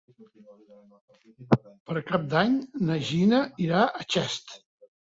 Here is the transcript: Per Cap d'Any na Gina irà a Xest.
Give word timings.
Per 1.91 2.03
Cap 2.09 2.27
d'Any 2.33 2.57
na 2.89 2.99
Gina 3.13 3.47
irà 3.69 3.87
a 4.03 4.07
Xest. 4.17 4.61